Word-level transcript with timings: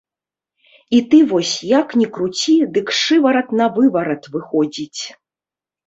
І 0.99 1.01
ты 1.11 1.19
вось 1.33 1.51
як 1.79 1.87
ні 2.03 2.07
круці, 2.17 2.57
дык 2.79 2.87
шыварат-навыварат 3.03 4.23
выходзіць. 4.35 5.01